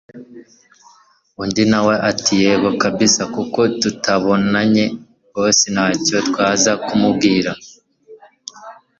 [1.43, 4.85] undi nawe ati yego kabsa, kuko tutababonye
[5.33, 7.51] boss ntacyo twaza kumubwira